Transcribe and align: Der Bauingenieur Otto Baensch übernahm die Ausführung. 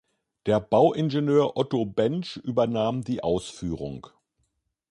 Der 0.47 0.59
Bauingenieur 0.59 1.55
Otto 1.57 1.85
Baensch 1.85 2.37
übernahm 2.37 3.03
die 3.03 3.21
Ausführung. 3.23 4.07